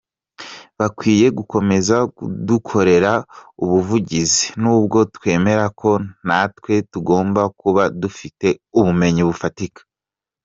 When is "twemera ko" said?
5.15-5.91